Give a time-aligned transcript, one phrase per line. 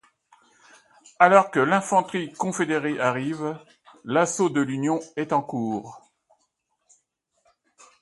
[1.19, 3.59] Alors que l'infanterie confédérée arrive,
[4.03, 6.01] l'assaut de l'Union est en cours.